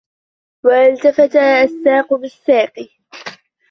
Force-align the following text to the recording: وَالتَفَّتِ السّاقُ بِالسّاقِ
وَالتَفَّتِ 0.65 1.35
السّاقُ 1.35 2.13
بِالسّاقِ 2.13 2.89